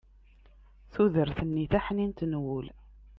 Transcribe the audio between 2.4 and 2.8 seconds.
wul